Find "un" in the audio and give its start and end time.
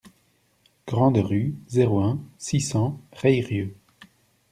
1.99-2.19